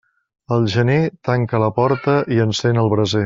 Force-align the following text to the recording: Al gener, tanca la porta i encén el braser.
Al 0.55 0.63
gener, 0.75 0.95
tanca 1.29 1.61
la 1.67 1.69
porta 1.79 2.17
i 2.37 2.43
encén 2.49 2.85
el 2.87 2.93
braser. 2.97 3.19